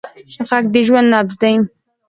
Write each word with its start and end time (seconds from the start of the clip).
غږ 0.49 0.65
د 0.73 0.75
ژوند 0.87 1.07
نبض 1.13 1.35
دی 1.41 1.53